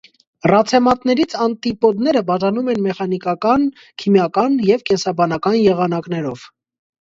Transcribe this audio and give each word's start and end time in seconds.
Ռացեմատներից 0.51 1.33
անտիպոդները 1.43 2.23
բաժանում 2.29 2.71
են 2.73 2.81
մեխանիկական, 2.85 3.67
քիմիական 4.05 4.57
և 4.71 4.87
կենսբանական 4.89 5.55
եղանակներով։ 5.61 6.49